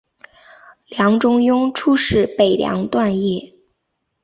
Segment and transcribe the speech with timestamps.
[0.87, 3.53] 梁中庸初仕北凉段业。